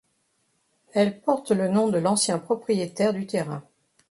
[0.93, 3.63] Elle porte le nom de l'ancien propriétaire du terrain.